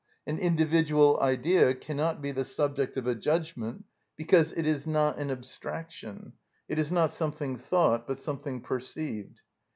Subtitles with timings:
[0.25, 3.85] An individual idea cannot be the subject of a judgment,
[4.17, 6.33] because it is not an abstraction,
[6.67, 9.43] it is not something thought, but something perceived.